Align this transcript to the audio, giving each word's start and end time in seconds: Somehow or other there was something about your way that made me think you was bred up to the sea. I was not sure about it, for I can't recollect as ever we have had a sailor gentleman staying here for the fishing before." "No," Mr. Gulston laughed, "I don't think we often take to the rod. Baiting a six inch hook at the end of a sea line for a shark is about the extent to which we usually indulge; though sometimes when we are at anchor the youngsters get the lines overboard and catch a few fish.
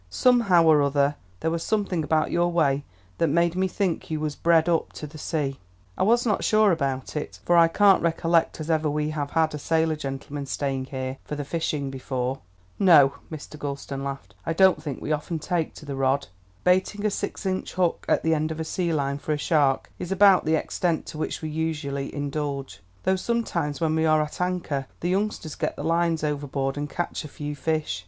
Somehow 0.09 0.63
or 0.63 0.81
other 0.81 1.15
there 1.41 1.51
was 1.51 1.61
something 1.61 2.03
about 2.03 2.31
your 2.31 2.51
way 2.51 2.83
that 3.19 3.27
made 3.27 3.55
me 3.55 3.67
think 3.67 4.09
you 4.09 4.19
was 4.19 4.35
bred 4.35 4.67
up 4.67 4.93
to 4.93 5.05
the 5.05 5.19
sea. 5.19 5.59
I 5.95 6.01
was 6.01 6.25
not 6.25 6.43
sure 6.43 6.71
about 6.71 7.15
it, 7.15 7.39
for 7.45 7.55
I 7.55 7.67
can't 7.67 8.01
recollect 8.01 8.59
as 8.59 8.71
ever 8.71 8.89
we 8.89 9.11
have 9.11 9.29
had 9.29 9.53
a 9.53 9.59
sailor 9.59 9.95
gentleman 9.95 10.47
staying 10.47 10.85
here 10.85 11.19
for 11.23 11.35
the 11.35 11.45
fishing 11.45 11.91
before." 11.91 12.39
"No," 12.79 13.13
Mr. 13.31 13.59
Gulston 13.59 14.03
laughed, 14.03 14.33
"I 14.43 14.53
don't 14.53 14.81
think 14.81 14.99
we 15.03 15.11
often 15.11 15.37
take 15.37 15.75
to 15.75 15.85
the 15.85 15.95
rod. 15.95 16.29
Baiting 16.63 17.05
a 17.05 17.11
six 17.11 17.45
inch 17.45 17.73
hook 17.73 18.03
at 18.09 18.23
the 18.23 18.33
end 18.33 18.49
of 18.49 18.59
a 18.59 18.63
sea 18.65 18.91
line 18.91 19.19
for 19.19 19.33
a 19.33 19.37
shark 19.37 19.91
is 19.99 20.11
about 20.11 20.45
the 20.45 20.55
extent 20.55 21.05
to 21.05 21.19
which 21.19 21.43
we 21.43 21.49
usually 21.49 22.11
indulge; 22.11 22.81
though 23.03 23.15
sometimes 23.15 23.79
when 23.79 23.93
we 23.93 24.07
are 24.07 24.23
at 24.23 24.41
anchor 24.41 24.87
the 25.01 25.09
youngsters 25.09 25.53
get 25.53 25.75
the 25.75 25.83
lines 25.83 26.23
overboard 26.23 26.75
and 26.75 26.89
catch 26.89 27.23
a 27.23 27.27
few 27.27 27.55
fish. 27.55 27.99